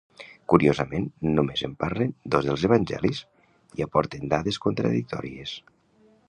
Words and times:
Curiosament, 0.51 1.03
només 1.39 1.61
en 1.67 1.75
parlen 1.83 2.15
dos 2.35 2.47
dels 2.47 2.63
evangelis 2.71 3.21
i 3.81 3.87
aporten 3.89 4.33
dades 4.33 4.59
contradictòries. 4.65 5.55